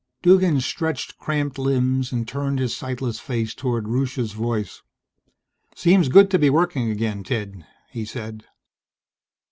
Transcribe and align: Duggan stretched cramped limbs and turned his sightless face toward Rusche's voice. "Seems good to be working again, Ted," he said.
Duggan 0.23 0.61
stretched 0.61 1.19
cramped 1.19 1.59
limbs 1.59 2.11
and 2.11 2.27
turned 2.27 2.57
his 2.57 2.75
sightless 2.75 3.19
face 3.19 3.53
toward 3.53 3.83
Rusche's 3.87 4.31
voice. 4.31 4.81
"Seems 5.75 6.09
good 6.09 6.31
to 6.31 6.39
be 6.39 6.49
working 6.49 6.89
again, 6.89 7.23
Ted," 7.23 7.67
he 7.91 8.03
said. 8.03 8.43